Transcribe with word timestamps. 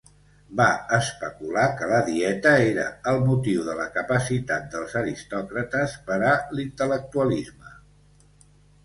Va 0.59 0.65
especular 0.95 1.65
que 1.81 1.89
la 1.91 1.99
dieta 2.07 2.53
era 2.69 2.85
el 3.11 3.21
motiu 3.27 3.65
de 3.67 3.75
la 3.81 3.85
capacitat 3.97 4.65
dels 4.77 4.95
aristocràtes 5.03 5.95
per 6.09 6.19
a 6.31 6.33
l'intel·lectualisme. 6.61 7.77